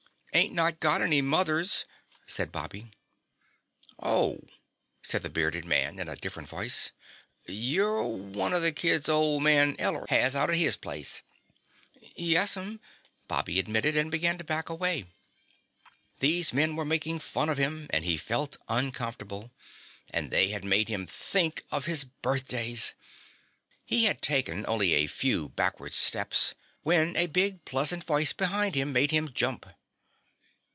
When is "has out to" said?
10.07-10.55